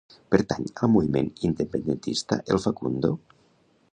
[0.35, 3.15] Pertany al moviment independentista el Facundo?